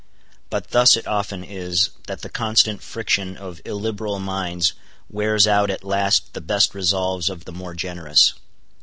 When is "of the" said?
7.29-7.51